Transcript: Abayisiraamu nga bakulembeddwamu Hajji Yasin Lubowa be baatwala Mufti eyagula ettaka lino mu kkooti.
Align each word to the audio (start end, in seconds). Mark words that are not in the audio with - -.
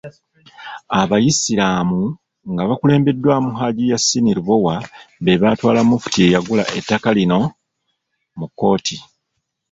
Abayisiraamu 0.99 2.01
nga 2.51 2.63
bakulembeddwamu 2.69 3.51
Hajji 3.59 3.85
Yasin 3.91 4.25
Lubowa 4.37 4.75
be 5.23 5.33
baatwala 5.41 5.79
Mufti 5.89 6.19
eyagula 6.25 6.63
ettaka 6.79 7.09
lino 7.17 7.39
mu 8.39 8.45
kkooti. 8.49 8.97